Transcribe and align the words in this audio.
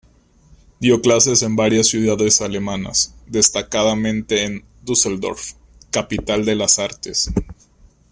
Dio 0.79 0.99
clases 0.99 1.43
en 1.43 1.55
varias 1.55 1.89
ciudades 1.89 2.41
alemanas, 2.41 3.13
destacadamente 3.27 4.45
en 4.45 4.65
Düsseldorf, 4.81 5.53
capital 5.91 6.43
de 6.43 6.55
las 6.55 6.79
artes. 6.79 7.31